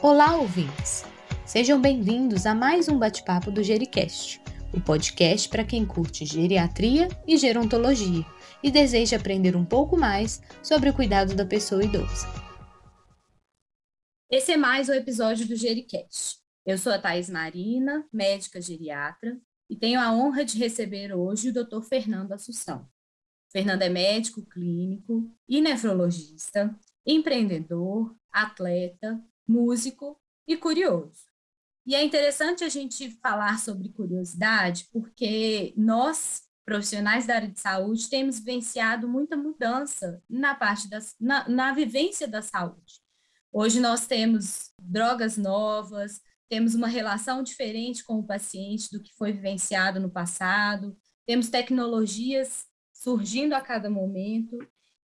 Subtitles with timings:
[0.00, 1.02] Olá, ouvintes!
[1.44, 4.40] Sejam bem-vindos a mais um bate-papo do Gericast,
[4.72, 8.24] o podcast para quem curte geriatria e gerontologia
[8.62, 12.28] e deseja aprender um pouco mais sobre o cuidado da pessoa idosa.
[14.30, 16.38] Esse é mais um episódio do Gericast.
[16.64, 19.36] Eu sou a Thais Marina, médica geriatra,
[19.68, 21.82] e tenho a honra de receber hoje o Dr.
[21.82, 22.88] Fernando Assunção.
[23.50, 26.72] Fernando é médico clínico e nefrologista,
[27.04, 31.26] empreendedor, atleta, músico e curioso.
[31.86, 38.10] E é interessante a gente falar sobre curiosidade, porque nós, profissionais da área de saúde,
[38.10, 43.00] temos vivenciado muita mudança na parte das, na, na vivência da saúde.
[43.50, 49.32] Hoje nós temos drogas novas, temos uma relação diferente com o paciente do que foi
[49.32, 50.94] vivenciado no passado,
[51.26, 54.58] temos tecnologias surgindo a cada momento,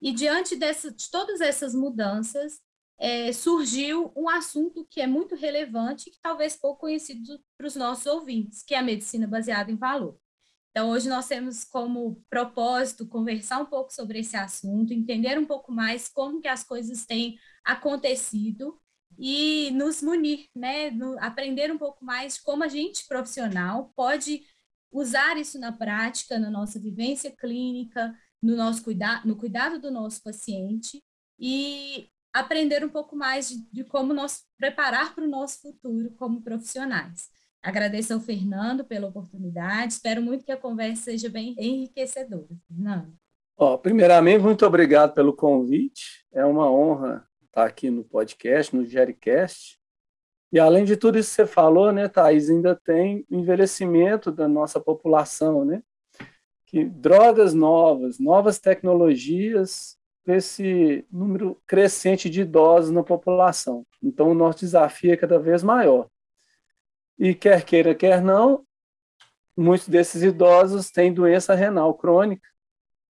[0.01, 2.59] e diante dessa, de todas essas mudanças,
[3.01, 8.05] é, surgiu um assunto que é muito relevante que talvez pouco conhecido para os nossos
[8.05, 10.19] ouvintes, que é a medicina baseada em valor.
[10.69, 15.71] Então, hoje nós temos como propósito conversar um pouco sobre esse assunto, entender um pouco
[15.71, 18.79] mais como que as coisas têm acontecido
[19.17, 20.91] e nos munir, né?
[20.91, 24.43] No, aprender um pouco mais de como a gente profissional pode
[24.91, 30.21] usar isso na prática, na nossa vivência clínica, no nosso cuidado, no cuidado do nosso
[30.21, 31.03] paciente
[31.39, 36.41] e aprender um pouco mais de, de como nós preparar para o nosso futuro como
[36.41, 37.29] profissionais.
[37.61, 42.47] Agradeço ao Fernando pela oportunidade, espero muito que a conversa seja bem enriquecedora.
[42.67, 43.13] Fernando.
[43.55, 46.25] Oh, primeiramente, muito obrigado pelo convite.
[46.33, 49.77] É uma honra estar aqui no podcast, no Jericast.
[50.51, 54.47] E além de tudo isso que você falou, né, Thaís, ainda tem o envelhecimento da
[54.47, 55.83] nossa população, né?
[56.65, 63.85] Que drogas novas, novas tecnologias esse número crescente de idosos na população.
[64.01, 66.07] Então, o nosso desafio é cada vez maior.
[67.17, 68.65] E quer queira, quer não,
[69.55, 72.47] muitos desses idosos têm doença renal crônica,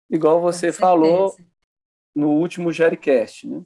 [0.09, 1.35] igual você falou
[2.15, 3.63] no último Jericast, né?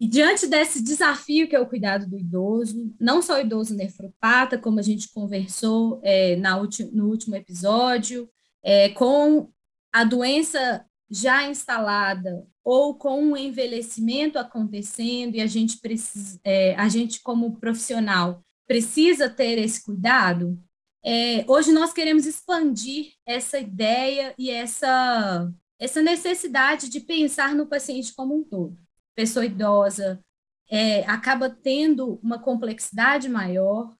[0.00, 4.56] E diante desse desafio que é o cuidado do idoso, não só o idoso nefropata,
[4.56, 6.56] como a gente conversou é, na
[6.92, 8.30] no último episódio,
[8.62, 9.50] é, com
[9.92, 16.88] a doença já instalada ou com um envelhecimento acontecendo e a gente precisa, é, a
[16.88, 20.58] gente como profissional precisa ter esse cuidado.
[21.04, 28.12] É, hoje nós queremos expandir essa ideia e essa essa necessidade de pensar no paciente
[28.12, 28.76] como um todo.
[29.14, 30.20] Pessoa idosa
[30.68, 33.94] é, acaba tendo uma complexidade maior.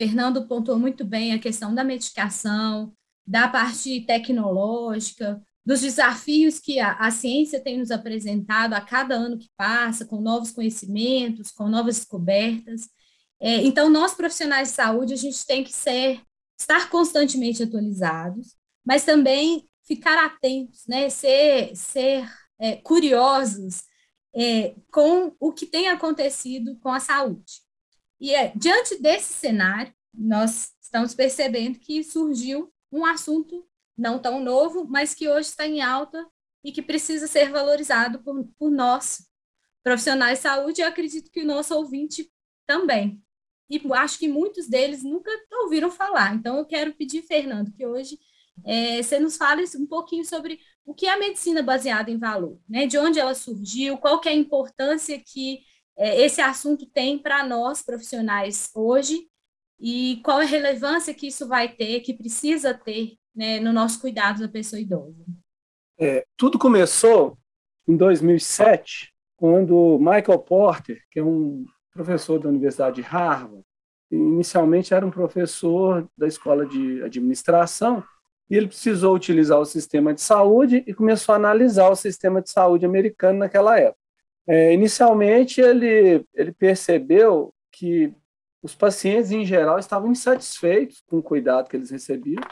[0.00, 2.94] Fernando pontuou muito bem a questão da medicação,
[3.26, 9.36] da parte tecnológica, dos desafios que a, a, ciência tem nos apresentado a cada ano
[9.36, 12.88] que passa, com novos conhecimentos, com novas descobertas.
[13.38, 16.22] É, então, nós profissionais de saúde, a gente tem que ser,
[16.58, 22.26] estar constantemente atualizados, mas também ficar atentos, né, ser, ser
[22.58, 23.82] é, curiosos
[24.34, 27.60] é, com o que tem acontecido com a saúde.
[28.18, 33.68] E é, diante desse cenário, nós estamos percebendo que surgiu um assunto
[33.98, 36.24] não tão novo, mas que hoje está em alta
[36.64, 39.26] e que precisa ser valorizado por, por nós,
[39.82, 42.30] profissionais de saúde, e acredito que o nosso ouvinte
[42.66, 43.20] também.
[43.68, 45.30] E acho que muitos deles nunca
[45.62, 46.34] ouviram falar.
[46.34, 48.18] Então, eu quero pedir, Fernando, que hoje
[48.64, 52.58] é, você nos fale um pouquinho sobre o que é a medicina baseada em valor,
[52.68, 52.86] né?
[52.86, 55.60] de onde ela surgiu, qual que é a importância que
[55.96, 59.28] é, esse assunto tem para nós, profissionais, hoje,
[59.78, 64.40] e qual a relevância que isso vai ter, que precisa ter né, no nosso cuidado
[64.40, 65.24] da pessoa idosa?
[65.96, 67.38] É, tudo começou
[67.86, 73.64] em 2007, quando Michael Porter, que é um professor da Universidade de Harvard,
[74.10, 78.02] inicialmente era um professor da escola de administração,
[78.50, 82.50] e ele precisou utilizar o sistema de saúde e começou a analisar o sistema de
[82.50, 84.00] saúde americano naquela época.
[84.48, 88.12] É, inicialmente, ele, ele percebeu que
[88.62, 92.42] os pacientes, em geral, estavam insatisfeitos com o cuidado que eles recebiam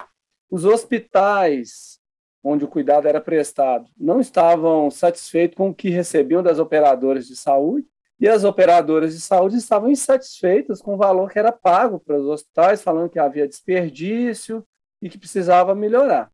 [0.50, 1.98] os hospitais
[2.42, 7.36] onde o cuidado era prestado não estavam satisfeitos com o que recebiam das operadoras de
[7.36, 7.86] saúde
[8.18, 12.26] e as operadoras de saúde estavam insatisfeitas com o valor que era pago para os
[12.26, 14.64] hospitais, falando que havia desperdício
[15.02, 16.30] e que precisava melhorar.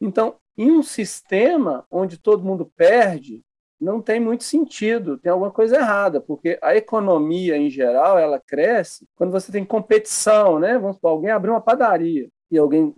[0.00, 3.42] Então, em um sistema onde todo mundo perde,
[3.80, 9.08] não tem muito sentido, tem alguma coisa errada, porque a economia em geral ela cresce
[9.16, 10.78] quando você tem competição, né?
[10.78, 12.94] Vamos supor, alguém abriu uma padaria e alguém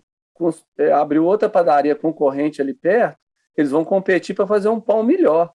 [0.95, 3.19] abriu outra padaria concorrente ali perto,
[3.57, 5.53] eles vão competir para fazer um pão melhor.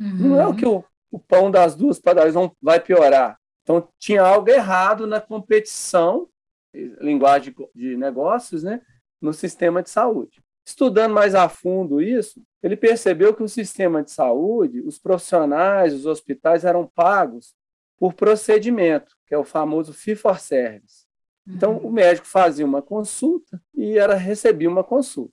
[0.00, 0.28] Uhum.
[0.28, 3.38] Não é o que o, o, pão das duas padarias vão, vai piorar.
[3.62, 6.28] Então, tinha algo errado na competição,
[6.72, 8.80] linguagem de negócios, né,
[9.20, 10.42] no sistema de saúde.
[10.66, 16.06] Estudando mais a fundo isso, ele percebeu que o sistema de saúde, os profissionais, os
[16.06, 17.54] hospitais eram pagos
[17.98, 21.03] por procedimento, que é o famoso fee for service.
[21.46, 21.88] Então, uhum.
[21.88, 25.32] o médico fazia uma consulta e era recebia uma consulta.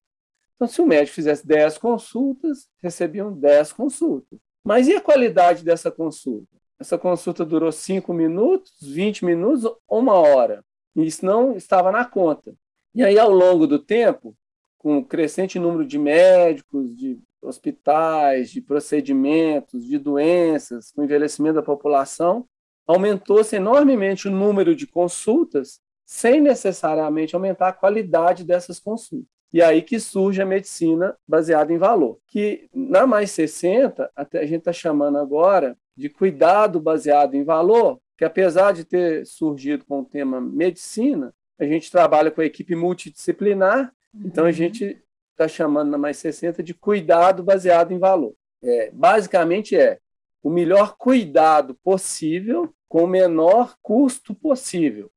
[0.55, 4.39] Então, se o médico fizesse 10 consultas, recebiam 10 consultas.
[4.63, 6.47] Mas e a qualidade dessa consulta?
[6.79, 10.63] Essa consulta durou 5 minutos, 20 minutos ou uma hora.
[10.95, 12.53] E isso não estava na conta.
[12.93, 14.35] E aí, ao longo do tempo,
[14.77, 21.55] com o crescente número de médicos, de hospitais, de procedimentos, de doenças, com o envelhecimento
[21.55, 22.45] da população,
[22.85, 25.79] aumentou-se enormemente o número de consultas,
[26.11, 29.29] sem necessariamente aumentar a qualidade dessas consultas.
[29.53, 34.45] E aí que surge a medicina baseada em valor, que na mais 60, até a
[34.45, 40.01] gente está chamando agora de cuidado baseado em valor, que apesar de ter surgido com
[40.01, 44.23] o tema medicina, a gente trabalha com a equipe multidisciplinar, uhum.
[44.25, 44.53] então a uhum.
[44.53, 48.35] gente está chamando na mais 60 de cuidado baseado em valor.
[48.61, 49.97] É, basicamente é
[50.43, 55.09] o melhor cuidado possível com o menor custo possível.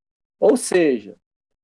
[0.44, 1.16] Ou seja,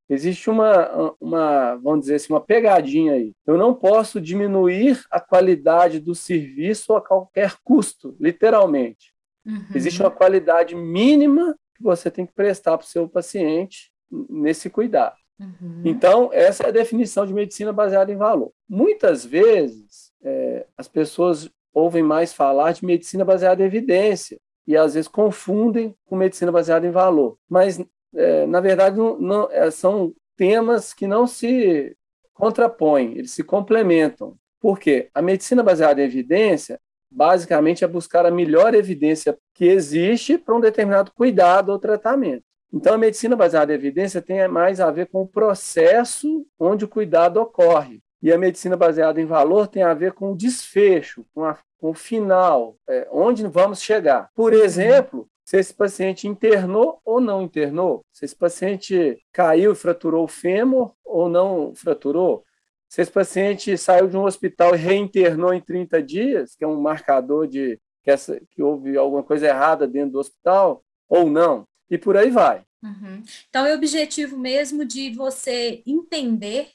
[0.09, 3.35] existe uma, uma, vamos dizer assim, uma pegadinha aí.
[3.47, 9.13] Eu não posso diminuir a qualidade do serviço a qualquer custo, literalmente.
[9.45, 9.67] Uhum.
[9.75, 15.17] Existe uma qualidade mínima que você tem que prestar para o seu paciente nesse cuidado.
[15.39, 15.83] Uhum.
[15.85, 18.51] Então, essa é a definição de medicina baseada em valor.
[18.67, 24.95] Muitas vezes, é, as pessoas ouvem mais falar de medicina baseada em evidência e às
[24.95, 27.37] vezes confundem com medicina baseada em valor.
[27.47, 27.79] Mas
[28.15, 31.97] é, na verdade, não, não, é, são temas que não se
[32.35, 34.37] contrapõem, eles se complementam.
[34.61, 35.09] Por quê?
[35.15, 36.81] A medicina baseada em evidência,
[37.11, 42.45] basicamente, é buscar a melhor evidência que existe para um determinado cuidado ou tratamento.
[42.73, 46.89] Então, a medicina baseada em evidência tem mais a ver com o processo onde o
[46.89, 48.01] cuidado ocorre.
[48.23, 51.91] E a medicina baseada em valor tem a ver com o desfecho, com, a, com
[51.91, 54.29] o final, é, onde vamos chegar.
[54.35, 60.23] Por exemplo, se esse paciente internou ou não internou, se esse paciente caiu e fraturou
[60.23, 62.45] o fêmur ou não fraturou,
[62.89, 66.81] se esse paciente saiu de um hospital e reinternou em 30 dias, que é um
[66.81, 71.99] marcador de que, essa, que houve alguma coisa errada dentro do hospital, ou não, e
[71.99, 72.63] por aí vai.
[72.81, 73.21] Uhum.
[73.49, 76.69] Então, é o objetivo mesmo de você entender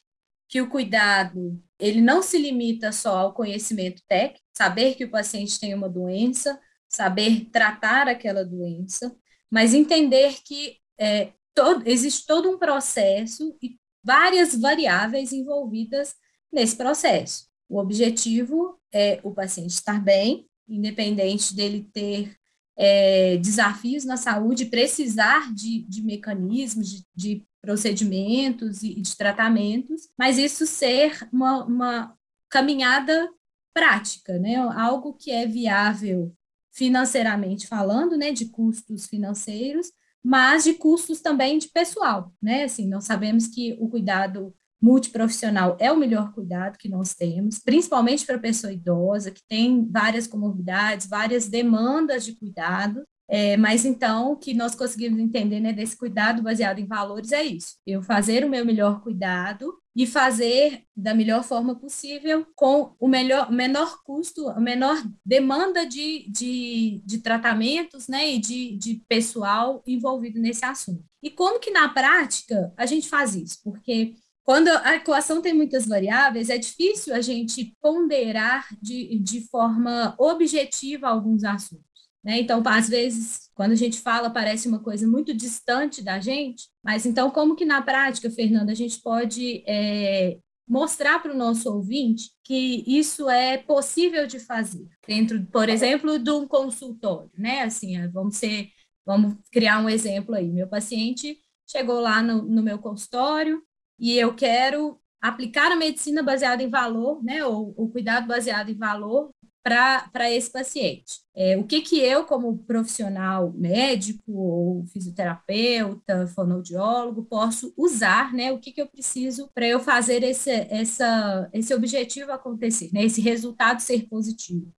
[0.50, 5.57] que o cuidado ele não se limita só ao conhecimento técnico, saber que o paciente
[5.57, 6.60] tem uma doença,
[6.95, 9.15] saber tratar aquela doença,
[9.51, 16.15] mas entender que é, todo, existe todo um processo e várias variáveis envolvidas
[16.51, 17.47] nesse processo.
[17.68, 22.36] O objetivo é o paciente estar bem, independente dele ter
[22.77, 30.38] é, desafios na saúde, precisar de, de mecanismos, de, de procedimentos e de tratamentos, mas
[30.38, 32.18] isso ser uma, uma
[32.50, 33.30] caminhada
[33.74, 34.56] prática, né?
[34.56, 36.33] Algo que é viável
[36.75, 39.92] financeiramente falando, né, de custos financeiros,
[40.24, 42.63] mas de custos também de pessoal, né?
[42.63, 48.25] Assim, nós sabemos que o cuidado multiprofissional é o melhor cuidado que nós temos, principalmente
[48.25, 54.33] para a pessoa idosa, que tem várias comorbidades, várias demandas de cuidado, é, mas então,
[54.33, 58.46] o que nós conseguimos entender né, desse cuidado baseado em valores é isso: eu fazer
[58.46, 64.50] o meu melhor cuidado e fazer da melhor forma possível com o melhor, menor custo,
[64.50, 71.03] a menor demanda de, de, de tratamentos né, e de, de pessoal envolvido nesse assunto.
[71.24, 73.60] E como que na prática a gente faz isso?
[73.63, 80.13] Porque quando a equação tem muitas variáveis, é difícil a gente ponderar de, de forma
[80.20, 81.94] objetiva alguns assuntos.
[82.25, 82.39] Né?
[82.39, 87.05] Então, às vezes, quando a gente fala, parece uma coisa muito distante da gente, mas
[87.05, 92.32] então, como que na prática, Fernanda, a gente pode é, mostrar para o nosso ouvinte
[92.44, 97.62] que isso é possível de fazer dentro, por exemplo, de um consultório, né?
[97.62, 98.70] Assim, é, vamos ser,
[99.05, 100.48] vamos criar um exemplo aí.
[100.50, 101.38] Meu paciente
[101.70, 103.62] chegou lá no, no meu consultório
[104.00, 107.46] e eu quero aplicar a medicina baseada em valor, né?
[107.46, 109.29] Ou o cuidado baseado em valor
[109.65, 111.22] para esse paciente.
[111.36, 118.51] É, o que, que eu, como profissional médico, ou fisioterapeuta, fonoaudiólogo, posso usar, né?
[118.51, 123.03] O que, que eu preciso para eu fazer esse, essa, esse objetivo acontecer, né?
[123.03, 124.72] Esse resultado ser positivo.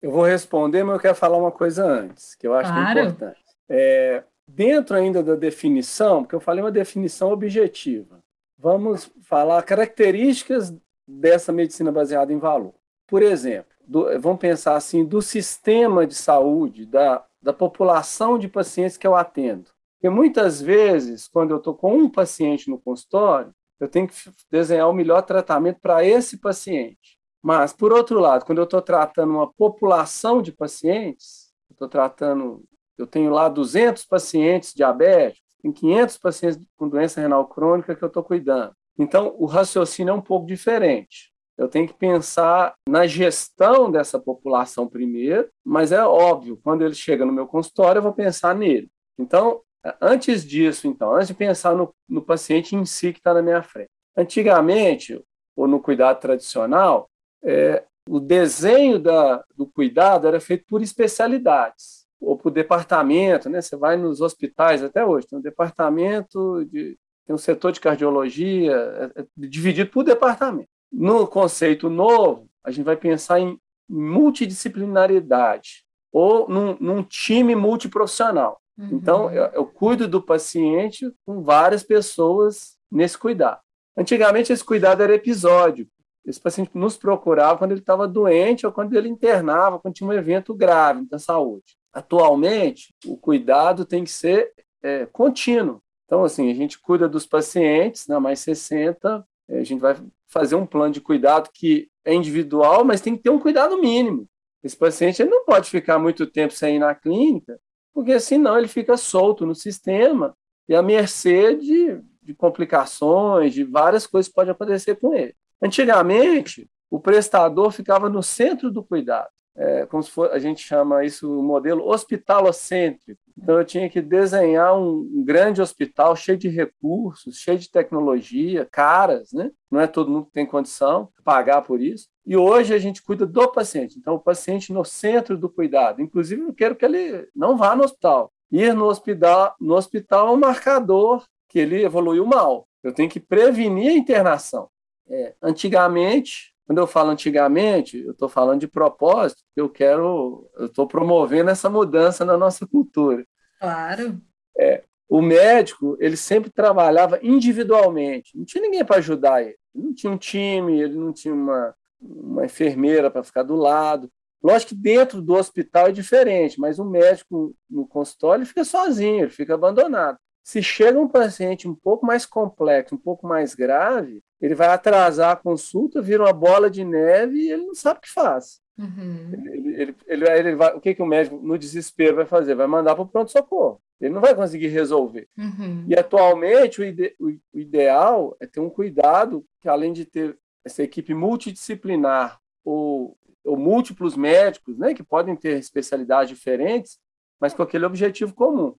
[0.00, 3.00] Eu vou responder, mas eu quero falar uma coisa antes, que eu acho claro.
[3.00, 3.44] importante.
[3.68, 8.24] É, dentro ainda da definição, porque eu falei uma definição objetiva,
[8.56, 10.74] vamos falar características
[11.06, 12.74] dessa medicina baseada em valor.
[13.06, 18.96] Por exemplo, do, vamos pensar assim, do sistema de saúde, da da população de pacientes
[18.96, 19.70] que eu atendo.
[19.94, 24.14] Porque muitas vezes, quando eu estou com um paciente no consultório, eu tenho que
[24.50, 27.18] desenhar o melhor tratamento para esse paciente.
[27.42, 32.62] Mas, por outro lado, quando eu estou tratando uma população de pacientes, estou tratando,
[32.96, 38.08] eu tenho lá 200 pacientes diabéticos, tem 500 pacientes com doença renal crônica que eu
[38.08, 38.72] estou cuidando.
[38.96, 41.31] Então, o raciocínio é um pouco diferente.
[41.62, 47.24] Eu tenho que pensar na gestão dessa população primeiro, mas é óbvio, quando ele chega
[47.24, 48.90] no meu consultório, eu vou pensar nele.
[49.16, 49.62] Então,
[50.00, 53.62] antes disso, então, antes de pensar no, no paciente em si que está na minha
[53.62, 53.90] frente.
[54.16, 55.22] Antigamente,
[55.56, 57.08] ou no cuidado tradicional,
[57.44, 63.60] é, o desenho da, do cuidado era feito por especialidades ou por departamento, né?
[63.60, 68.72] Você vai nos hospitais até hoje, tem um departamento de tem um setor de cardiologia
[68.72, 70.71] é, é dividido por departamento.
[70.92, 73.58] No conceito novo, a gente vai pensar em
[73.88, 78.60] multidisciplinaridade ou num, num time multiprofissional.
[78.78, 78.88] Uhum.
[78.92, 83.60] Então, eu, eu cuido do paciente com várias pessoas nesse cuidado.
[83.96, 85.88] Antigamente, esse cuidado era episódio.
[86.24, 90.12] Esse paciente nos procurava quando ele estava doente ou quando ele internava, quando tinha um
[90.12, 91.76] evento grave da saúde.
[91.92, 95.82] Atualmente, o cuidado tem que ser é, contínuo.
[96.06, 99.96] Então, assim, a gente cuida dos pacientes, na mais 60, é, a gente vai
[100.32, 104.26] fazer um plano de cuidado que é individual, mas tem que ter um cuidado mínimo.
[104.64, 107.60] Esse paciente não pode ficar muito tempo sem ir na clínica,
[107.92, 110.34] porque senão ele fica solto no sistema
[110.68, 115.34] e à mercê de, de complicações, de várias coisas que podem acontecer com ele.
[115.60, 121.04] Antigamente, o prestador ficava no centro do cuidado, é, como se for, a gente chama
[121.04, 123.20] isso o modelo hospitalocêntrico.
[123.36, 129.32] Então, eu tinha que desenhar um, grande hospital cheio de recursos, cheio de tecnologia, caras,
[129.32, 129.50] né?
[129.70, 132.08] Não é todo mundo que tem condição de pagar por isso.
[132.26, 133.98] E hoje a gente cuida do paciente.
[133.98, 136.00] Então, o paciente no centro do cuidado.
[136.00, 138.32] Inclusive, eu quero que ele não vá no hospital.
[138.50, 142.66] Ir no hospital, no hospital é um marcador que ele evoluiu mal.
[142.82, 144.68] Eu tenho que prevenir a internação.
[145.08, 150.86] É, antigamente, quando eu falo antigamente, eu estou falando de propósito, eu quero, eu estou
[150.86, 153.26] promovendo essa mudança na nossa cultura.
[153.60, 154.20] Claro.
[154.56, 159.56] É, o médico, ele sempre trabalhava individualmente, não tinha ninguém para ajudar ele.
[159.74, 164.10] Não tinha um time, ele não tinha uma, uma enfermeira para ficar do lado.
[164.42, 169.24] Lógico que dentro do hospital é diferente, mas o médico no consultório ele fica sozinho,
[169.24, 170.18] ele fica abandonado.
[170.42, 175.30] Se chega um paciente um pouco mais complexo, um pouco mais grave, ele vai atrasar
[175.30, 178.60] a consulta, vira uma bola de neve e ele não sabe o que faz.
[178.76, 179.30] Uhum.
[179.32, 182.56] Ele, ele, ele, ele, vai, o que, que o médico, no desespero, vai fazer?
[182.56, 183.80] Vai mandar para o pronto-socorro.
[184.00, 185.28] Ele não vai conseguir resolver.
[185.38, 185.84] Uhum.
[185.86, 190.36] E atualmente o, ide, o, o, ideal é ter um cuidado que, além de ter
[190.64, 196.98] essa equipe multidisciplinar ou, ou múltiplos médicos, né, que podem ter especialidades diferentes,
[197.40, 198.74] mas com aquele objetivo comum.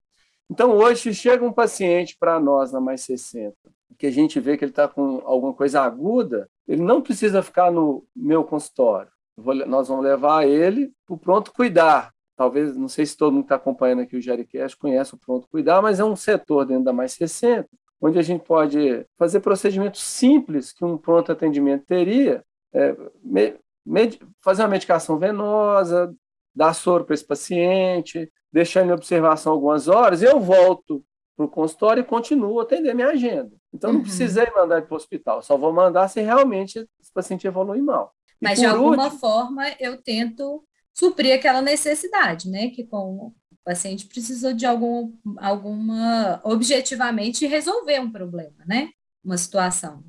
[0.53, 3.55] Então, hoje, chega um paciente para nós na Mais 60,
[3.98, 7.72] que a gente vê que ele está com alguma coisa aguda, ele não precisa ficar
[7.72, 9.10] no meu consultório.
[9.36, 12.13] Vou, nós vamos levar ele para o pronto cuidar.
[12.36, 15.81] Talvez, não sei se todo mundo está acompanhando aqui o Jericast conhece o pronto cuidar,
[15.81, 17.67] mas é um setor dentro da Mais 60,
[18.00, 24.19] onde a gente pode fazer procedimentos simples que um pronto atendimento teria, é, me, med,
[24.39, 26.13] fazer uma medicação venosa,
[26.55, 31.03] dar soro para esse paciente, deixar em observação algumas horas, eu volto
[31.36, 33.51] para o consultório e continuo a atender minha agenda.
[33.74, 34.03] Então, não uhum.
[34.03, 38.13] precisei mandar ele para o hospital, só vou mandar se realmente esse paciente evolui mal.
[38.39, 42.69] E Mas, de alguma último, forma, eu tento suprir aquela necessidade, né?
[42.69, 43.33] Que com o
[43.63, 48.89] paciente precisou de algum, alguma, objetivamente, resolver um problema, né?
[49.24, 50.03] Uma situação.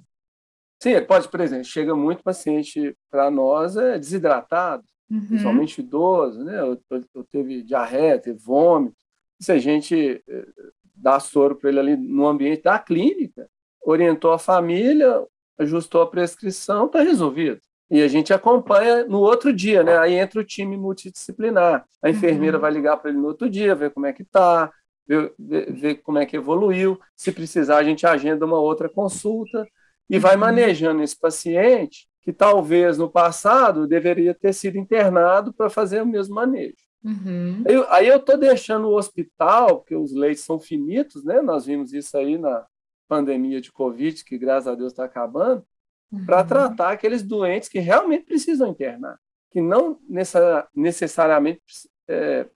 [0.83, 5.27] Sim, pode, por exemplo, chega muito paciente para nós é desidratado, uhum.
[5.27, 6.61] principalmente idoso, né?
[6.61, 6.81] Eu,
[7.15, 8.97] eu, teve diarreia, teve vômito.
[9.41, 10.47] Se a gente eh,
[10.95, 13.49] dá soro para ele ali no ambiente da clínica,
[13.83, 15.23] orientou a família,
[15.59, 17.61] ajustou a prescrição, está resolvido.
[17.91, 19.99] E a gente acompanha no outro dia, né?
[19.99, 21.85] Aí entra o time multidisciplinar.
[22.03, 22.63] A enfermeira uhum.
[22.63, 24.73] vai ligar para ele no outro dia, ver como é que está,
[25.07, 26.99] ver, ver, ver, como é que evoluiu.
[27.15, 29.67] Se precisar, a gente agenda uma outra consulta
[30.09, 30.41] e vai uhum.
[30.41, 36.35] manejando esse paciente que talvez no passado deveria ter sido internado para fazer o mesmo
[36.35, 36.75] manejo.
[37.05, 37.63] Uhum.
[37.67, 41.43] Eu, aí eu estou deixando o hospital, porque os leitos são finitos, né?
[41.43, 42.65] Nós vimos isso aí na
[43.07, 45.63] pandemia de Covid, que graças a Deus está acabando,
[46.11, 46.25] uhum.
[46.25, 49.19] para tratar aqueles doentes que realmente precisam internar,
[49.51, 51.61] que não nessa, necessariamente
[52.09, 52.47] é,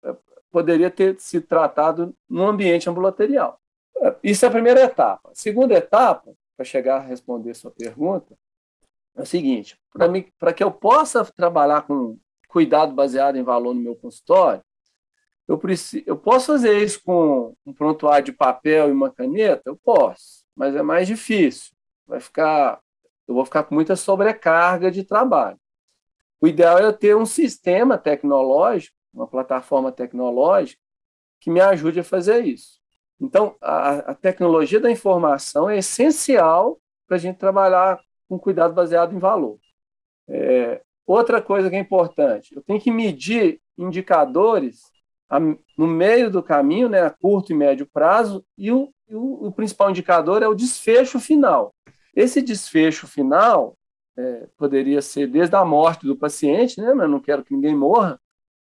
[0.50, 3.60] poderia ter sido tratado no ambiente ambulatorial.
[4.22, 5.30] Isso é a primeira etapa.
[5.30, 8.34] A segunda etapa, para chegar a responder sua pergunta,
[9.18, 9.78] é o seguinte:
[10.38, 14.62] para que eu possa trabalhar com cuidado baseado em valor no meu consultório,
[15.46, 19.62] eu, preciso, eu posso fazer isso com um prontuário de papel e uma caneta?
[19.66, 21.74] Eu posso, mas é mais difícil.
[22.06, 22.80] Vai ficar,
[23.26, 25.58] eu vou ficar com muita sobrecarga de trabalho.
[26.40, 30.80] O ideal é ter um sistema tecnológico, uma plataforma tecnológica,
[31.40, 32.78] que me ajude a fazer isso.
[33.20, 39.14] Então, a, a tecnologia da informação é essencial para a gente trabalhar com cuidado baseado
[39.14, 39.58] em valor.
[40.28, 44.82] É, outra coisa que é importante, eu tenho que medir indicadores
[45.28, 49.52] a, no meio do caminho, né, a curto e médio prazo, e o, o, o
[49.52, 51.74] principal indicador é o desfecho final.
[52.14, 53.76] Esse desfecho final
[54.16, 57.74] é, poderia ser desde a morte do paciente, né, mas eu não quero que ninguém
[57.74, 58.20] morra,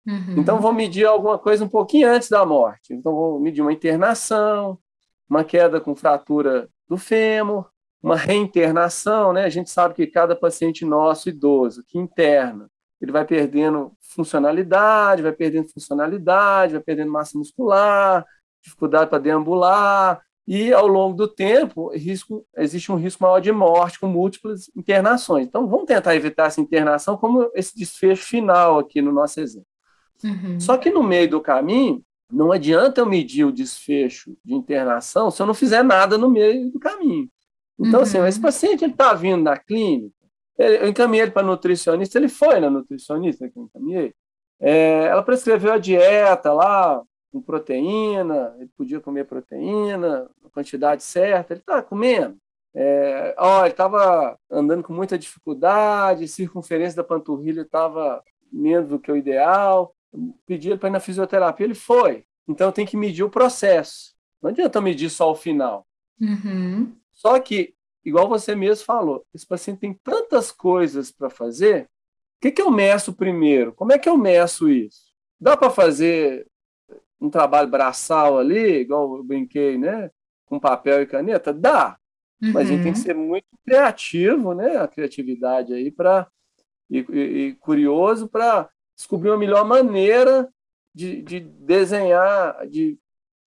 [0.05, 0.35] Uhum.
[0.37, 2.93] Então, vou medir alguma coisa um pouquinho antes da morte.
[2.93, 4.77] Então, vou medir uma internação,
[5.29, 7.69] uma queda com fratura do fêmur,
[8.03, 9.45] uma reinternação, né?
[9.45, 12.69] A gente sabe que cada paciente nosso idoso que interna,
[13.01, 18.25] ele vai perdendo funcionalidade, vai perdendo funcionalidade, vai perdendo massa muscular,
[18.61, 23.99] dificuldade para deambular, e ao longo do tempo risco, existe um risco maior de morte
[23.99, 25.47] com múltiplas internações.
[25.47, 29.67] Então, vamos tentar evitar essa internação como esse desfecho final aqui no nosso exemplo.
[30.21, 30.59] Uhum.
[30.59, 35.41] Só que no meio do caminho, não adianta eu medir o desfecho de internação se
[35.41, 37.29] eu não fizer nada no meio do caminho.
[37.79, 38.23] Então, assim, uhum.
[38.23, 40.15] assim, esse paciente está vindo da clínica,
[40.57, 44.13] eu encaminhei ele para nutricionista, ele foi na nutricionista que eu encaminhei.
[44.59, 47.01] É, ela prescreveu a dieta lá,
[47.31, 52.37] com proteína, ele podia comer proteína, a quantidade certa, ele está comendo.
[52.75, 59.11] É, ó, ele estava andando com muita dificuldade, circunferência da panturrilha estava menos do que
[59.11, 59.93] o ideal
[60.45, 62.25] pedi ele para ir na fisioterapia, ele foi.
[62.47, 64.13] Então tem que medir o processo.
[64.41, 65.87] Não adianta medir só o final.
[66.19, 66.95] Uhum.
[67.25, 71.85] Só que, igual você mesmo falou, esse paciente tem tantas coisas para fazer.
[71.85, 71.87] O
[72.41, 73.71] que, que eu meço primeiro?
[73.71, 75.13] Como é que eu meço isso?
[75.39, 76.45] Dá para fazer
[77.21, 80.11] um trabalho braçal ali, igual eu brinquei, né?
[80.45, 81.53] Com papel e caneta?
[81.53, 81.97] Dá.
[82.41, 82.51] Uhum.
[82.51, 83.05] Mas a gente tem que uhum.
[83.05, 84.75] ser muito criativo, né?
[84.75, 86.27] A criatividade aí para
[86.89, 90.51] e, e, e curioso para descobrir uma melhor maneira
[90.93, 92.99] de, de desenhar, de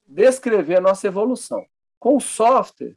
[0.07, 1.67] descrever a nossa evolução.
[1.99, 2.97] Com o software,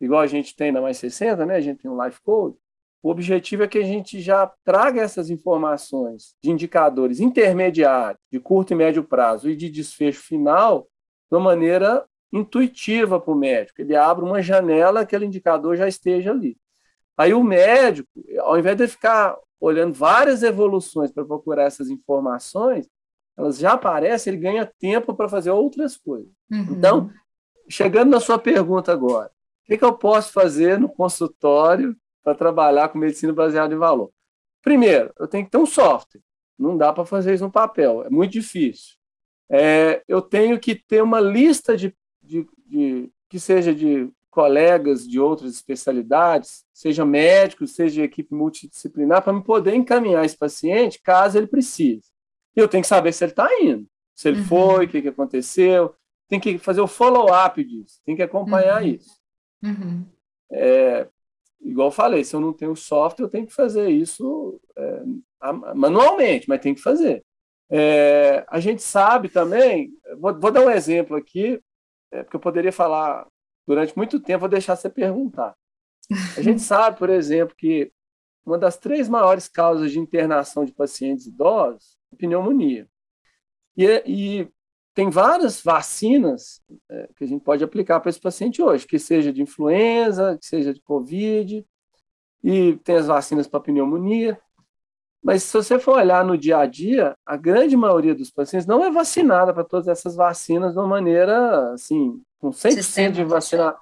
[0.00, 1.56] igual a gente tem na Mais 60, né?
[1.56, 2.56] a gente tem um Life Code,
[3.02, 8.72] o objetivo é que a gente já traga essas informações de indicadores intermediários, de curto
[8.72, 10.88] e médio prazo e de desfecho final
[11.30, 13.80] de uma maneira intuitiva para o médico.
[13.80, 16.56] Ele abre uma janela, aquele indicador já esteja ali.
[17.16, 18.08] Aí o médico,
[18.40, 22.88] ao invés de ficar olhando várias evoluções para procurar essas informações,
[23.36, 26.30] elas já aparecem, ele ganha tempo para fazer outras coisas.
[26.50, 26.66] Uhum.
[26.70, 27.10] Então,
[27.68, 29.30] chegando na sua pergunta agora,
[29.68, 34.10] que, que eu posso fazer no consultório para trabalhar com medicina baseada em valor?
[34.62, 36.22] Primeiro, eu tenho que ter um software.
[36.58, 38.96] Não dá para fazer isso no papel, é muito difícil.
[39.50, 45.18] É, eu tenho que ter uma lista de, de, de que seja de colegas de
[45.18, 51.46] outras especialidades, seja médico, seja equipe multidisciplinar, para me poder encaminhar esse paciente caso ele
[51.46, 52.08] precise.
[52.56, 54.44] E eu tenho que saber se ele está indo, se ele uhum.
[54.44, 55.94] foi, o que, que aconteceu,
[56.28, 58.88] tem que fazer o follow-up disso, tem que acompanhar uhum.
[58.88, 59.17] isso.
[59.62, 60.06] Uhum.
[60.50, 61.08] É,
[61.60, 65.02] igual falei, se eu não tenho software, eu tenho que fazer isso é,
[65.74, 67.24] manualmente, mas tem que fazer.
[67.70, 71.60] É, a gente sabe também, vou, vou, dar um exemplo aqui,
[72.10, 73.26] é, porque eu poderia falar
[73.66, 75.54] durante muito tempo, vou deixar você perguntar.
[76.36, 77.92] A gente sabe, por exemplo, que
[78.44, 82.88] uma das três maiores causas de internação de pacientes idosos é pneumonia.
[83.76, 84.48] E, e
[84.98, 89.32] tem várias vacinas é, que a gente pode aplicar para esse paciente hoje, que seja
[89.32, 91.64] de influenza, que seja de Covid,
[92.42, 94.36] e tem as vacinas para pneumonia.
[95.22, 98.84] Mas se você for olhar no dia a dia, a grande maioria dos pacientes não
[98.84, 103.78] é vacinada para todas essas vacinas de uma maneira assim, com 100% de vacinação.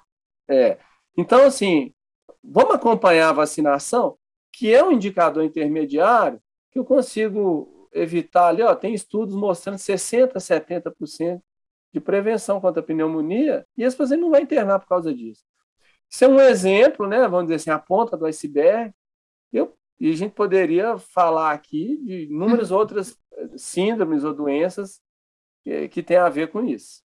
[0.47, 0.77] É.
[1.17, 1.95] Então, assim,
[2.43, 4.19] vamos acompanhar a vacinação,
[4.53, 6.39] que é um indicador intermediário,
[6.71, 11.41] que eu consigo evitar ali, ó, tem estudos mostrando 60%, 70%
[11.93, 15.43] de prevenção contra a pneumonia, e esse paciente não vai internar por causa disso.
[16.09, 18.93] Isso é um exemplo, né, vamos dizer assim, a ponta do iceberg.
[19.51, 22.77] Eu, e a gente poderia falar aqui de inúmeras uhum.
[22.77, 23.17] outras
[23.57, 25.01] síndromes ou doenças
[25.63, 27.01] que, que têm a ver com isso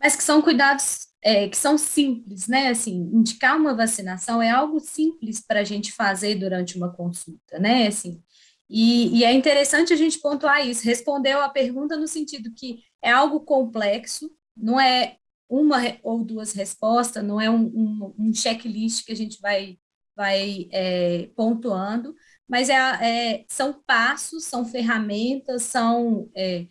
[0.00, 2.68] mas que são cuidados é, que são simples, né?
[2.68, 7.86] Assim, indicar uma vacinação é algo simples para a gente fazer durante uma consulta, né?
[7.86, 8.22] Assim,
[8.70, 10.84] e, e, é interessante a gente pontuar isso.
[10.84, 15.16] Respondeu a pergunta no sentido que é algo complexo, não é
[15.48, 19.76] uma ou duas respostas, não é um, um, um checklist que a gente vai,
[20.14, 22.14] vai é, pontuando,
[22.48, 26.66] mas é, é, são passos, são ferramentas, são é,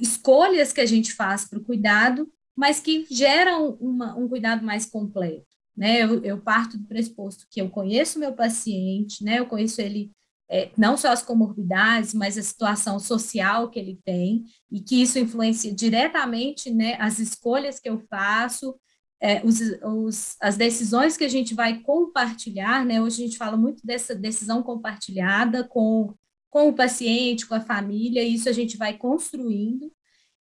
[0.00, 4.86] escolhas que a gente faz para o cuidado, mas que geram uma, um cuidado mais
[4.86, 5.46] completo.
[5.76, 6.02] Né?
[6.02, 9.40] Eu, eu, parto do pressuposto que eu conheço meu paciente, né?
[9.40, 10.10] eu conheço ele
[10.50, 15.18] é, não só as comorbidades, mas a situação social que ele tem, e que isso
[15.18, 18.74] influencia diretamente né, as escolhas que eu faço,
[19.20, 23.00] é, os, os, as decisões que a gente vai compartilhar, né?
[23.00, 26.14] Hoje a gente fala muito dessa decisão compartilhada com,
[26.50, 29.90] com o paciente, com a família, e isso a gente vai construindo,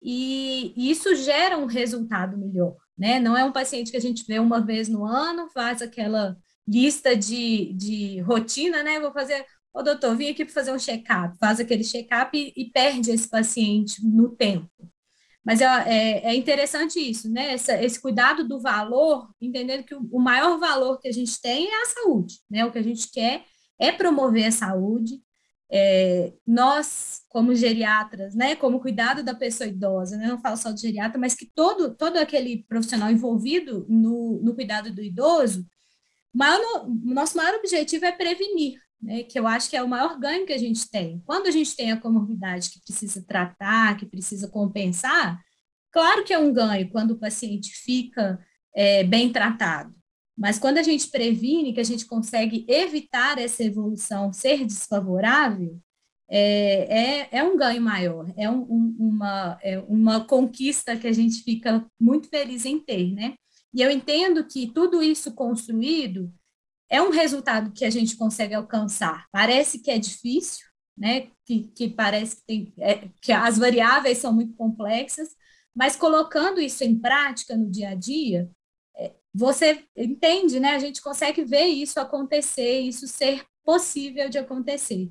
[0.02, 3.20] e, e isso gera um resultado melhor, né?
[3.20, 6.36] Não é um paciente que a gente vê uma vez no ano, faz aquela
[6.66, 8.98] lista de, de rotina, né?
[8.98, 12.70] Vou fazer, ô doutor, vim aqui para fazer um check-up, faz aquele check-up e, e
[12.70, 14.70] perde esse paciente no tempo.
[15.44, 17.52] Mas é, é, é interessante isso, né?
[17.52, 21.66] Essa, esse cuidado do valor, entendendo que o, o, maior valor que a gente tem
[21.68, 22.64] é a saúde, né?
[22.64, 23.44] O que a gente quer
[23.78, 25.20] é promover a saúde.
[25.74, 30.82] É, nós, como geriatras, né, como cuidado da pessoa idosa, né, não falo só de
[30.82, 35.66] geriatra, mas que todo, todo aquele profissional envolvido no, no cuidado do idoso,
[36.32, 40.46] maior, nosso maior objetivo é prevenir, né, que eu acho que é o maior ganho
[40.46, 41.20] que a gente tem.
[41.26, 45.40] Quando a gente tem a comorbidade que precisa tratar, que precisa compensar,
[45.90, 48.38] claro que é um ganho quando o paciente fica
[48.74, 49.92] é, bem tratado.
[50.36, 55.78] Mas quando a gente previne, que a gente consegue evitar essa evolução ser desfavorável,
[56.30, 61.42] é, é, é um ganho maior, é, um, uma, é uma conquista que a gente
[61.42, 63.34] fica muito feliz em ter, né?
[63.74, 66.32] E eu entendo que tudo isso construído
[66.92, 69.26] é um resultado que a gente consegue alcançar.
[69.32, 71.30] Parece que é difícil, né?
[71.46, 75.30] Que, que parece que, tem, é, que as variáveis são muito complexas,
[75.74, 78.50] mas colocando isso em prática no dia a dia,
[78.94, 80.74] é, você entende, né?
[80.74, 85.10] A gente consegue ver isso acontecer, isso ser possível de acontecer.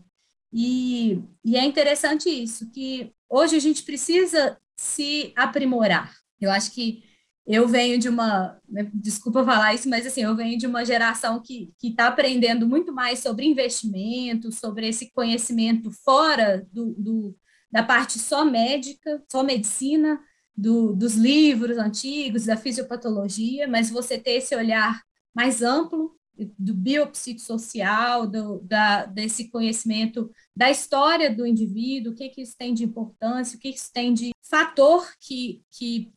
[0.54, 6.14] E, e é interessante isso, que hoje a gente precisa se aprimorar.
[6.40, 7.04] Eu acho que
[7.46, 11.42] eu venho de uma, né, desculpa falar isso, mas assim, eu venho de uma geração
[11.42, 17.36] que está aprendendo muito mais sobre investimento, sobre esse conhecimento fora do, do
[17.72, 20.20] da parte só médica, só medicina,
[20.56, 25.02] do, dos livros antigos, da fisiopatologia, mas você ter esse olhar
[25.34, 26.16] mais amplo
[26.58, 32.74] do biopsicossocial, do, da, desse conhecimento da história do indivíduo, o que, que isso tem
[32.74, 36.12] de importância, o que, que isso tem de fator que, que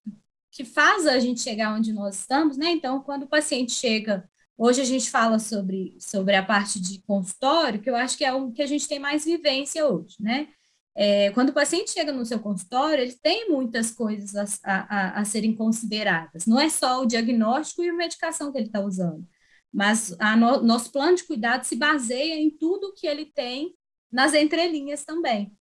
[0.54, 2.70] que faz a gente chegar onde nós estamos, né?
[2.70, 7.82] Então, quando o paciente chega, hoje a gente fala sobre, sobre a parte de consultório,
[7.82, 10.48] que eu acho que é o que a gente tem mais vivência hoje, né?
[10.96, 15.24] É, quando o paciente chega no seu consultório, ele tem muitas coisas a, a, a
[15.24, 16.46] serem consideradas.
[16.46, 19.26] Não é só o diagnóstico e a medicação que ele está usando,
[19.72, 23.74] mas a no, nosso plano de cuidado se baseia em tudo que ele tem
[24.10, 25.52] nas entrelinhas também.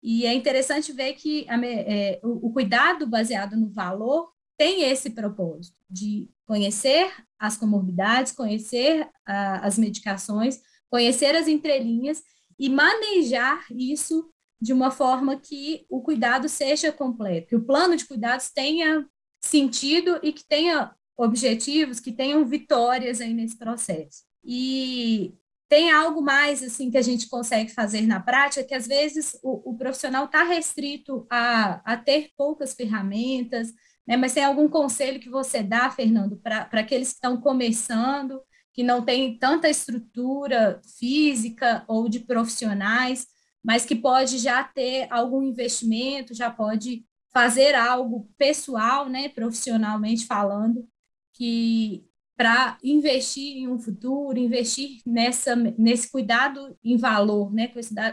[0.00, 5.10] E é interessante ver que a, é, o, o, cuidado baseado no valor tem esse
[5.10, 12.22] propósito de conhecer as comorbidades, conhecer as medicações, conhecer as entrelinhas
[12.58, 18.06] e manejar isso de uma forma que o cuidado seja completo, que o plano de
[18.06, 19.06] cuidados tenha
[19.44, 24.24] sentido e que tenha objetivos, que tenham vitórias aí nesse processo.
[24.44, 25.34] E
[25.68, 29.70] tem algo mais assim que a gente consegue fazer na prática, que às vezes o,
[29.70, 33.72] o profissional está restrito a, a ter poucas ferramentas,
[34.06, 34.16] né?
[34.16, 38.40] Mas tem algum conselho que você dá, Fernando, para aqueles que estão começando,
[38.72, 43.26] que não têm tanta estrutura física ou de profissionais,
[43.64, 50.86] mas que pode já ter algum investimento, já pode fazer algo pessoal, né, profissionalmente falando,
[51.34, 57.68] que para investir em um futuro, investir nessa, nesse cuidado em valor, né,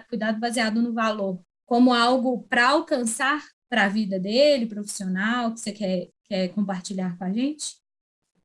[0.09, 5.71] cuidado baseado no valor, como algo para alcançar para a vida dele, profissional, que você
[5.71, 7.77] quer, quer compartilhar com a gente?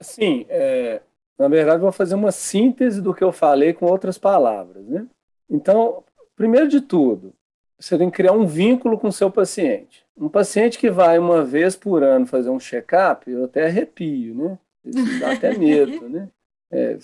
[0.00, 1.02] Sim, é,
[1.38, 4.86] na verdade, vou fazer uma síntese do que eu falei com outras palavras.
[4.86, 5.06] Né?
[5.50, 6.02] Então,
[6.34, 7.34] primeiro de tudo,
[7.78, 10.02] você tem que criar um vínculo com o seu paciente.
[10.16, 14.58] Um paciente que vai uma vez por ano fazer um check-up, eu até arrepio, né?
[14.82, 16.30] Isso dá até medo, né?
[16.70, 16.96] É,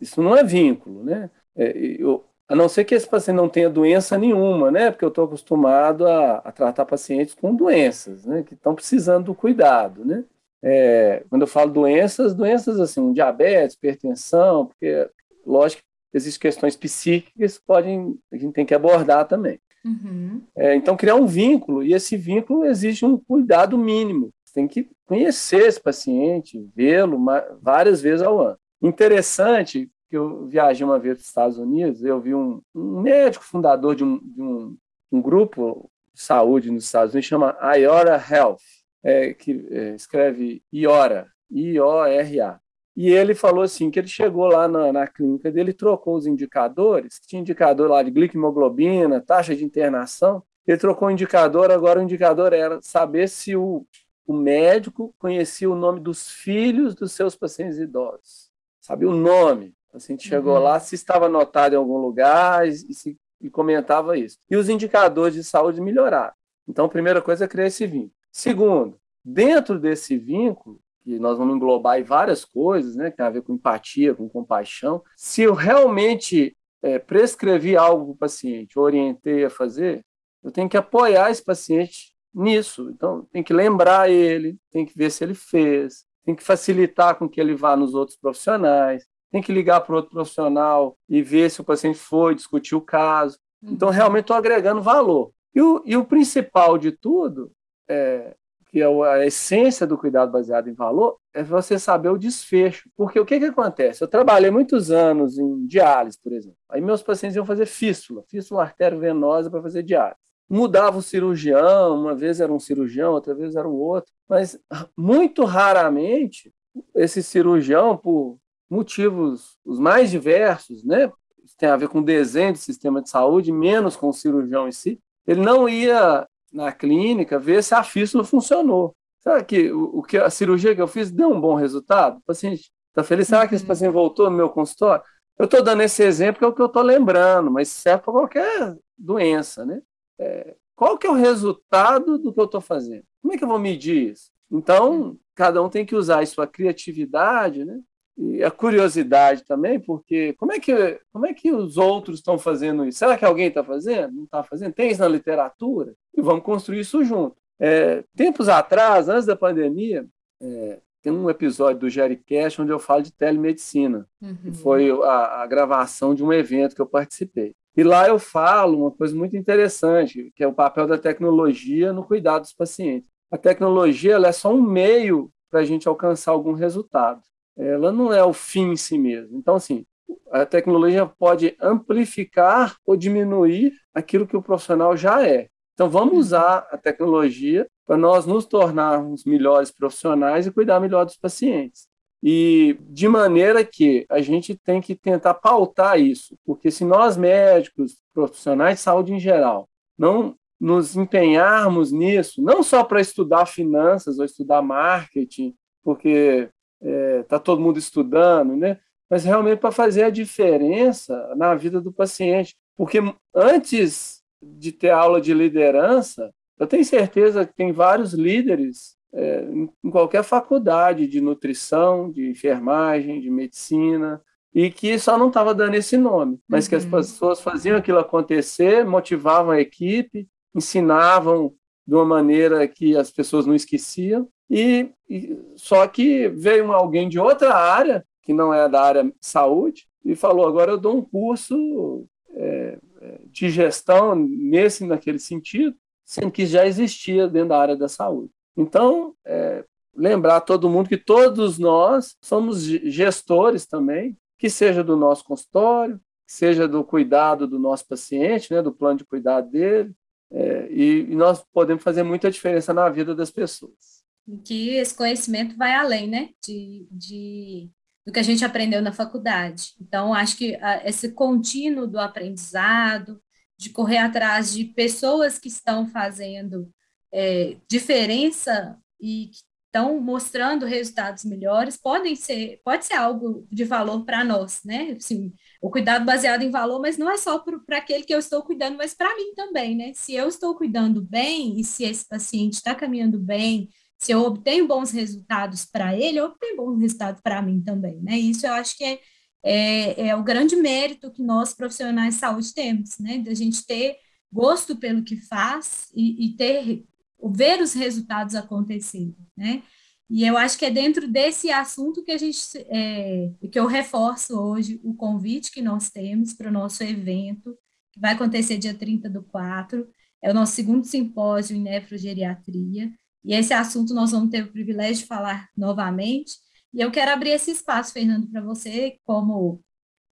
[0.00, 1.28] isso não é vínculo, né?
[1.56, 4.90] É, eu, a não ser que esse paciente não tenha doença nenhuma, né?
[4.90, 8.42] Porque eu estou acostumado a, a, tratar pacientes com doenças, né?
[8.42, 10.24] Que estão precisando do cuidado, né?
[10.62, 15.08] É, quando eu falo doenças, doenças assim, diabetes, hipertensão, porque,
[15.46, 15.82] lógico,
[16.12, 19.60] existem questões psíquicas que podem, a gente tem que abordar também.
[19.84, 20.42] Uhum.
[20.56, 24.30] É, então, criar um vínculo, e esse vínculo exige um cuidado mínimo.
[24.42, 27.22] Você tem que conhecer esse paciente, vê-lo
[27.60, 28.58] várias vezes ao ano.
[28.82, 33.44] Interessante que eu viajei uma vez para os Estados Unidos, eu vi um, um médico
[33.44, 34.76] fundador de um, de um,
[35.12, 38.58] um grupo de saúde nos Estados Unidos, chama IORA Health,
[39.02, 42.60] é, que é, escreve IORA, I-O-R-A.
[42.96, 47.20] E ele falou assim, que ele chegou lá na, na clínica dele, trocou os indicadores,
[47.24, 52.52] tinha indicador lá de glicohemoglobina, taxa de internação, ele trocou o indicador, agora o indicador
[52.52, 53.86] era saber se o,
[54.26, 58.50] o médico conhecia o nome dos filhos dos seus pacientes idosos.
[58.80, 59.74] Sabia o nome.
[59.88, 60.62] O paciente chegou uhum.
[60.62, 64.38] lá, se estava anotado em algum lugar e, e, se, e comentava isso.
[64.50, 66.34] E os indicadores de saúde melhoraram.
[66.66, 68.12] Então, a primeira coisa é criar esse vínculo.
[68.30, 73.42] Segundo, dentro desse vínculo, que nós vamos englobar várias coisas, né, que tem a ver
[73.42, 79.50] com empatia, com compaixão, se eu realmente é, prescrevi algo para o paciente, orientei a
[79.50, 80.04] fazer,
[80.42, 82.90] eu tenho que apoiar esse paciente nisso.
[82.90, 87.28] Então, tem que lembrar ele, tem que ver se ele fez, tem que facilitar com
[87.28, 91.60] que ele vá nos outros profissionais, tem que ligar para outro profissional e ver se
[91.60, 93.38] o paciente foi, discutir o caso.
[93.62, 93.94] Então, uhum.
[93.94, 95.32] realmente estou agregando valor.
[95.54, 97.50] E o, e o principal de tudo,
[97.88, 98.34] é,
[98.70, 102.88] que é a essência do cuidado baseado em valor, é você saber o desfecho.
[102.96, 104.02] Porque o que, que acontece?
[104.02, 106.58] Eu trabalhei muitos anos em diálise, por exemplo.
[106.70, 112.14] Aí meus pacientes iam fazer fístula, fístula arteriovenosa para fazer diálise mudava o cirurgião, uma
[112.14, 114.58] vez era um cirurgião, outra vez era um outro, mas
[114.96, 116.52] muito raramente
[116.94, 118.38] esse cirurgião, por
[118.70, 121.10] motivos os mais diversos, né,
[121.56, 125.00] tem a ver com desenho do sistema de saúde, menos com o cirurgião em si,
[125.26, 128.94] ele não ia na clínica ver se a fístula funcionou.
[129.20, 132.18] Será que o, o que a cirurgia que eu fiz deu um bom resultado?
[132.18, 133.28] O paciente está feliz?
[133.28, 133.68] Será que esse uhum.
[133.68, 135.02] paciente voltou no meu consultório?
[135.38, 138.12] Eu estou dando esse exemplo que é o que eu estou lembrando, mas serve para
[138.12, 139.82] qualquer doença, né?
[140.18, 143.04] é, qual que é o resultado do que eu estou fazendo?
[143.22, 144.30] Como é que eu vou medir isso?
[144.50, 147.80] Então, cada um tem que usar a sua criatividade, né?
[148.18, 152.84] E a curiosidade também, porque como é que, como é que os outros estão fazendo
[152.84, 152.98] isso?
[152.98, 154.12] Será que alguém está fazendo?
[154.12, 154.72] Não está fazendo?
[154.72, 155.94] Tem isso na literatura?
[156.16, 157.36] E vamos construir isso junto.
[157.60, 160.04] É, tempos atrás, antes da pandemia,
[160.40, 164.04] é, tem um episódio do Jericast onde eu falo de telemedicina.
[164.20, 164.52] Uhum.
[164.52, 167.54] Foi a, a, gravação de um evento que eu participei.
[167.76, 172.04] E lá eu falo uma coisa muito interessante, que é o papel da tecnologia no
[172.04, 173.08] cuidado dos pacientes.
[173.30, 177.22] A tecnologia ela é só um meio para a gente alcançar algum resultado.
[177.58, 179.36] Ela não é o fim em si mesmo.
[179.36, 179.84] Então, assim,
[180.30, 185.48] a tecnologia pode amplificar ou diminuir aquilo que o profissional já é.
[185.74, 186.20] Então, vamos uhum.
[186.20, 191.86] usar a tecnologia para nós nos tornarmos melhores profissionais e cuidar melhor dos pacientes.
[192.22, 197.98] E de maneira que a gente tem que tentar pautar isso, porque se nós médicos,
[198.12, 204.24] profissionais de saúde em geral, não nos empenharmos nisso, não só para estudar finanças ou
[204.24, 208.78] estudar marketing, porque está é, tá todo mundo estudando, né?
[209.10, 212.56] mas realmente para fazer a diferença na vida do paciente.
[212.76, 212.98] Porque
[213.34, 219.44] antes de ter aula de liderança, eu tenho certeza que tem vários líderes é,
[219.82, 224.22] em qualquer faculdade de nutrição, de enfermagem, de medicina,
[224.54, 226.68] e que só não estava dando esse nome, mas uhum.
[226.70, 226.90] que as uhum.
[226.90, 231.54] pessoas faziam aquilo acontecer, motivavam a equipe, ensinavam
[231.86, 237.18] de uma maneira que as pessoas não esqueciam, e, e só que veio alguém de
[237.18, 242.06] outra área, que não é da área saúde, e falou: agora eu dou um curso
[242.30, 247.88] é, é de gestão nesse naquele sentido, sendo que já existia dentro da área da
[247.88, 248.30] saúde.
[248.56, 255.24] Então, é, lembrar todo mundo que todos nós somos gestores também, que seja do nosso
[255.24, 259.92] consultório, que seja do cuidado do nosso paciente, né, do plano de cuidado dele,
[260.30, 264.04] é, e, e, nós podemos fazer muita diferença na vida das pessoas.
[264.44, 267.70] Que esse conhecimento vai além, né, de, de
[268.08, 269.74] do que a gente aprendeu na faculdade.
[269.78, 273.20] Então, acho que a, esse contínuo do aprendizado,
[273.58, 276.72] de correr atrás de pessoas que estão fazendo
[277.12, 284.04] é, diferença e que estão mostrando resultados melhores, podem ser, pode ser algo de valor
[284.06, 284.92] para nós, né?
[284.96, 288.42] Assim, o cuidado baseado em valor, mas não é só para aquele que eu estou
[288.42, 289.92] cuidando, mas para mim também, né?
[289.94, 294.66] Se eu estou cuidando bem e se esse paciente está caminhando bem, se eu obtenho
[294.66, 298.16] bons resultados para ele, eu obtenho bons resultados para mim também, né?
[298.16, 299.00] Isso eu acho que é,
[299.42, 303.18] é, é, o grande mérito que nós profissionais de saúde temos, né?
[303.18, 303.96] Da gente ter
[304.32, 306.84] gosto pelo que faz e, e ter
[307.20, 309.62] ver os resultados acontecerem, né?
[310.10, 314.40] E eu acho que é dentro desse assunto que a gente, é, que eu reforço
[314.40, 317.54] hoje o convite que nós temos para o nosso evento,
[317.92, 319.86] que vai acontecer dia 30 do 4,
[320.22, 322.90] é o nosso segundo simpósio em nefrogeriatria,
[323.28, 326.32] e esse assunto nós vamos ter o privilégio de falar novamente,
[326.72, 329.62] e eu quero abrir esse espaço, Fernando, para você, como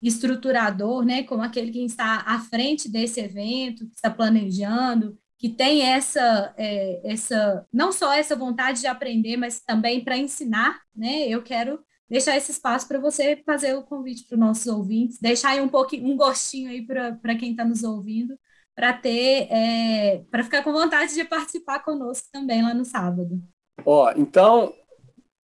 [0.02, 5.80] estruturador, né, como aquele que está à frente desse evento, que está planejando, que tem
[5.80, 11.26] essa, é, essa, não só essa vontade de aprender, mas também para ensinar, né?
[11.26, 15.50] Eu quero deixar esse espaço para você fazer o convite para os nossos ouvintes, deixar
[15.50, 18.38] aí um pouquinho, um gostinho aí para quem está nos ouvindo,
[18.76, 23.40] para ter, é, para ficar com vontade de participar conosco também lá no sábado.
[23.84, 24.72] Ó, então,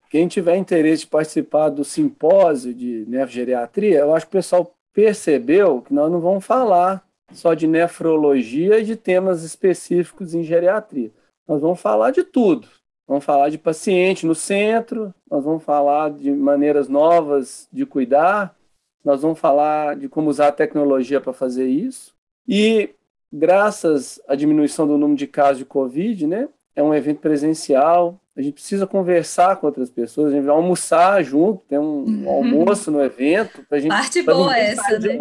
[0.09, 5.81] quem tiver interesse de participar do simpósio de nefrogeriatria, eu acho que o pessoal percebeu
[5.81, 11.11] que nós não vamos falar só de nefrologia e de temas específicos em geriatria.
[11.47, 12.67] Nós vamos falar de tudo.
[13.07, 18.55] Vamos falar de paciente no centro, nós vamos falar de maneiras novas de cuidar,
[19.03, 22.13] nós vamos falar de como usar a tecnologia para fazer isso.
[22.47, 22.95] E
[23.31, 28.41] graças à diminuição do número de casos de Covid, né, é um evento presencial, a
[28.41, 32.29] gente precisa conversar com outras pessoas, a gente vai almoçar junto, tem um, um uhum.
[32.29, 33.63] almoço no evento.
[33.67, 35.17] Pra gente, Parte boa essa, né?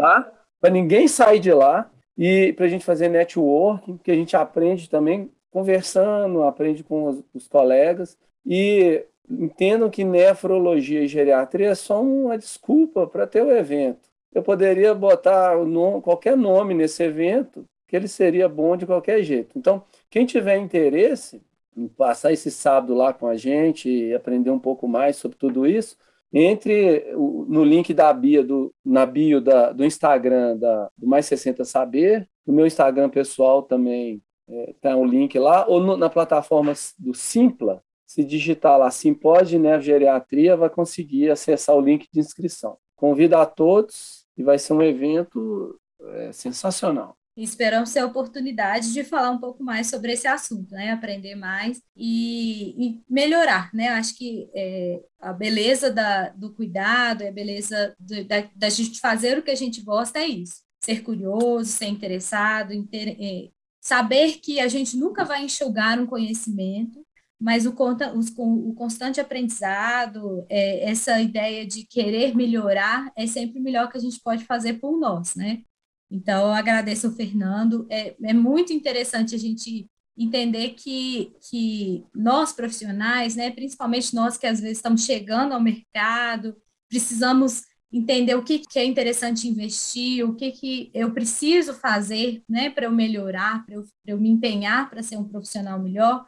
[0.61, 4.89] Para ninguém sair de lá e para a gente fazer networking, que a gente aprende
[4.89, 12.01] também conversando, aprende com os, os colegas e entendam que nefrologia e geriatria é só
[12.01, 14.09] uma desculpa para ter o evento.
[14.33, 19.21] Eu poderia botar o nome, qualquer nome nesse evento, que ele seria bom de qualquer
[19.25, 19.59] jeito.
[19.59, 21.43] Então, quem tiver interesse
[21.77, 25.67] em passar esse sábado lá com a gente e aprender um pouco mais sobre tudo
[25.67, 25.97] isso,
[26.33, 31.65] entre no link da bio, do, na bio da, do Instagram da, do Mais 60
[31.65, 36.73] Saber, no meu Instagram pessoal também é, tem um link lá, ou no, na plataforma
[36.97, 42.79] do Simpla, se digitar lá Simpósio de Neurogeriatria, vai conseguir acessar o link de inscrição.
[42.95, 47.17] Convido a todos e vai ser um evento é, sensacional.
[47.37, 50.91] Esperamos ter a oportunidade de falar um pouco mais sobre esse assunto, né?
[50.91, 53.89] Aprender mais e, e melhorar, né?
[53.89, 59.39] Acho que é, a beleza da, do cuidado, a beleza do, da, da gente fazer
[59.39, 60.63] o que a gente gosta é isso.
[60.83, 63.49] Ser curioso, ser interessado, inter, é,
[63.81, 67.05] saber que a gente nunca vai enxugar um conhecimento,
[67.41, 73.91] mas o, o constante aprendizado, é, essa ideia de querer melhorar, é sempre o melhor
[73.91, 75.63] que a gente pode fazer por nós, né?
[76.11, 77.87] Então, eu agradeço ao Fernando.
[77.89, 84.47] É, é muito interessante a gente entender que, que nós profissionais, né, principalmente nós que
[84.47, 86.57] às vezes estamos chegando ao mercado,
[86.89, 92.71] precisamos entender o que, que é interessante investir, o que, que eu preciso fazer né,
[92.71, 96.25] para eu melhorar, para eu, eu me empenhar para ser um profissional melhor.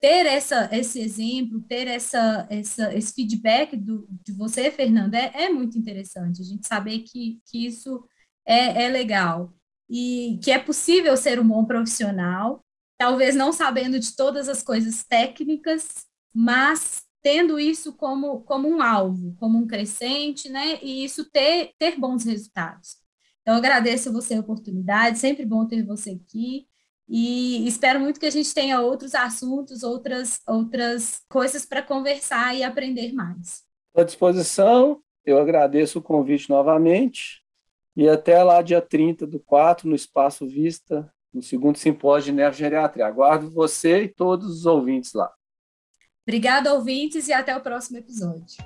[0.00, 5.48] Ter essa, esse exemplo, ter essa, essa, esse feedback do, de você, Fernanda, é, é
[5.48, 6.40] muito interessante.
[6.42, 8.02] A gente saber que, que isso
[8.46, 9.52] é, é legal
[9.88, 12.64] e que é possível ser um bom profissional,
[12.96, 19.36] talvez não sabendo de todas as coisas técnicas, mas tendo isso como, como um alvo,
[19.38, 20.78] como um crescente, né?
[20.82, 22.96] E isso ter, ter bons resultados.
[23.42, 26.66] Então, agradeço a você a oportunidade, sempre bom ter você aqui.
[27.08, 32.62] E espero muito que a gente tenha outros assuntos, outras, outras coisas para conversar e
[32.62, 33.62] aprender mais.
[33.94, 37.41] À disposição, eu agradeço o convite novamente.
[37.96, 43.06] E até lá, dia 30 do 4, no Espaço Vista, no segundo simpósio de nefrogeriatria.
[43.06, 45.30] Aguardo você e todos os ouvintes lá.
[46.26, 48.64] Obrigada, ouvintes, e até o próximo episódio.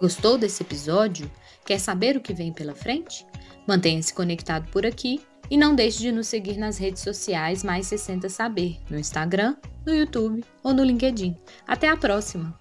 [0.00, 1.30] Gostou desse episódio?
[1.64, 3.26] Quer saber o que vem pela frente?
[3.68, 8.28] Mantenha-se conectado por aqui e não deixe de nos seguir nas redes sociais Mais 60
[8.28, 11.36] Saber, no Instagram, no YouTube ou no LinkedIn.
[11.66, 12.59] Até a próxima!